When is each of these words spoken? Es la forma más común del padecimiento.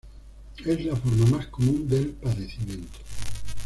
Es 0.65 0.83
la 0.83 0.95
forma 0.95 1.27
más 1.27 1.45
común 1.49 1.87
del 1.87 2.07
padecimiento. 2.13 2.97